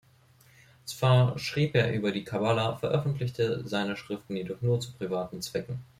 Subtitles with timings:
[0.83, 5.79] Zwar schrieb er über die Kabbala, veröffentlichte seine Schriften jedoch nur zu privaten Zwecken.